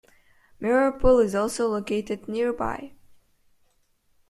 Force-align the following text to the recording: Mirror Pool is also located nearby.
Mirror 0.59 0.93
Pool 0.97 1.19
is 1.19 1.35
also 1.35 1.67
located 1.67 2.27
nearby. 2.27 2.93